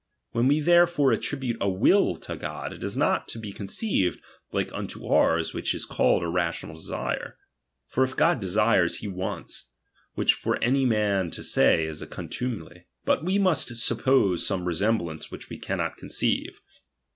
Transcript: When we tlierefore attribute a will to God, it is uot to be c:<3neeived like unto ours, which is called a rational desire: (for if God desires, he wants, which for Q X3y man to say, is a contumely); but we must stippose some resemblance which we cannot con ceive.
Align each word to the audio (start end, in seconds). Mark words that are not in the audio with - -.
When 0.31 0.47
we 0.47 0.59
tlierefore 0.59 1.13
attribute 1.15 1.57
a 1.61 1.69
will 1.69 2.15
to 2.21 2.35
God, 2.35 2.73
it 2.73 2.83
is 2.83 2.97
uot 2.97 3.27
to 3.27 3.37
be 3.37 3.51
c:<3neeived 3.53 4.17
like 4.51 4.73
unto 4.73 5.05
ours, 5.05 5.53
which 5.53 5.75
is 5.75 5.85
called 5.85 6.23
a 6.23 6.27
rational 6.27 6.73
desire: 6.73 7.37
(for 7.85 8.03
if 8.03 8.15
God 8.15 8.39
desires, 8.39 8.95
he 8.97 9.07
wants, 9.07 9.69
which 10.15 10.33
for 10.33 10.57
Q 10.57 10.69
X3y 10.71 10.87
man 10.87 11.29
to 11.29 11.43
say, 11.43 11.85
is 11.85 12.01
a 12.01 12.07
contumely); 12.07 12.87
but 13.05 13.23
we 13.23 13.37
must 13.37 13.69
stippose 13.75 14.39
some 14.39 14.65
resemblance 14.65 15.29
which 15.29 15.51
we 15.51 15.59
cannot 15.59 15.97
con 15.97 16.09
ceive. 16.09 16.59